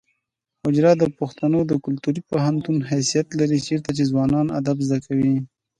[0.63, 5.33] حجره د پښتنو د کلتوري پوهنتون حیثیت لري چیرته چې ځوانان ادب زده کوي.